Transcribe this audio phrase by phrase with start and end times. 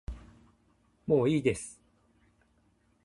[1.05, 1.79] もういいです